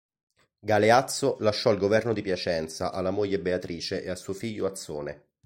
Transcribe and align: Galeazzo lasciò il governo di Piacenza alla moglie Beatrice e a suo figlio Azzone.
Galeazzo 0.61 1.37
lasciò 1.41 1.71
il 1.71 1.77
governo 1.77 2.11
di 2.13 2.23
Piacenza 2.23 2.91
alla 2.91 3.11
moglie 3.11 3.39
Beatrice 3.39 4.01
e 4.03 4.09
a 4.09 4.15
suo 4.15 4.33
figlio 4.33 4.65
Azzone. 4.65 5.25